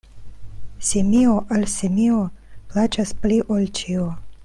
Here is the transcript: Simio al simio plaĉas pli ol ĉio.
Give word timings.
Simio 0.87 1.35
al 1.57 1.67
simio 1.73 2.19
plaĉas 2.73 3.13
pli 3.23 3.39
ol 3.57 3.71
ĉio. 3.83 4.09